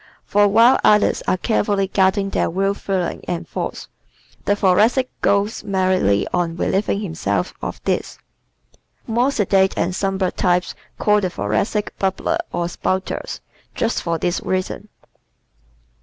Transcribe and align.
For 0.25 0.47
while 0.47 0.79
others 0.83 1.21
are 1.27 1.37
carefully 1.37 1.85
guarding 1.87 2.31
their 2.31 2.49
real 2.49 2.73
feelings 2.73 3.23
and 3.27 3.47
thoughts 3.47 3.87
the 4.45 4.55
Thoracic 4.55 5.11
goes 5.21 5.63
merrily 5.63 6.25
on 6.33 6.55
relieving 6.57 7.01
himself 7.01 7.53
of 7.61 7.79
his. 7.85 8.17
More 9.05 9.29
sedate 9.29 9.77
and 9.77 9.93
somber 9.95 10.31
types 10.31 10.73
call 10.97 11.21
the 11.21 11.29
Thoracics 11.29 11.91
"bubblers" 11.99 12.39
or 12.51 12.67
"spouters" 12.67 13.41
just 13.75 14.01
for 14.01 14.17
this 14.17 14.41
reason. 14.41 14.89